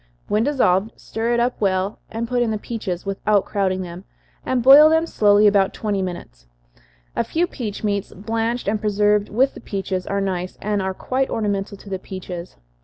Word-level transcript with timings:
When 0.27 0.43
dissolved, 0.43 0.93
stir 0.99 1.35
it 1.35 1.39
up 1.39 1.61
well, 1.61 1.99
and 2.09 2.27
put 2.27 2.41
in 2.41 2.49
the 2.49 2.57
peaches, 2.57 3.05
without 3.05 3.45
crowding 3.45 3.83
them, 3.83 4.03
and 4.43 4.63
boil 4.63 4.89
them 4.89 5.05
slowly 5.05 5.45
about 5.45 5.75
twenty 5.75 6.01
minutes. 6.01 6.47
A 7.15 7.23
few 7.23 7.45
peach 7.45 7.83
meats, 7.83 8.11
blanched 8.11 8.67
and 8.67 8.81
preserved 8.81 9.29
with 9.29 9.53
the 9.53 9.61
peaches, 9.61 10.07
are 10.07 10.19
nice, 10.19 10.57
and 10.59 10.81
are 10.81 10.95
quite 10.95 11.29
ornamental 11.29 11.77
to 11.77 11.87
the 11.91 11.99
peaches. 11.99 12.55